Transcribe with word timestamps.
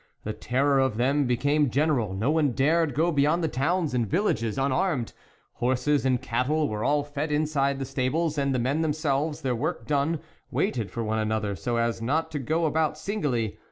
The 0.23 0.33
terror 0.33 0.79
of 0.79 0.97
them 0.97 1.27
became 1.27 1.69
general; 1.69 2.15
no 2.15 2.31
one 2.31 2.53
dared 2.53 2.95
go 2.95 3.11
beyond 3.11 3.43
the 3.43 3.47
towns 3.47 3.93
and 3.93 4.07
villages 4.09 4.57
unarmed; 4.57 5.13
horses 5.53 6.07
and 6.07 6.19
cattle 6.19 6.67
were 6.67 6.83
all 6.83 7.03
fed 7.03 7.31
inside 7.31 7.77
the 7.77 7.85
stables, 7.85 8.35
and 8.35 8.51
the 8.51 8.57
men 8.57 8.81
them 8.81 8.93
selves, 8.93 9.41
their 9.43 9.53
work 9.55 9.85
done, 9.85 10.19
waited 10.49 10.89
for 10.89 11.03
one 11.03 11.19
another, 11.19 11.55
so 11.55 11.77
as 11.77 12.01
not 12.01 12.31
to 12.31 12.39
go 12.39 12.65
about 12.65 12.97
singly. 12.97 13.59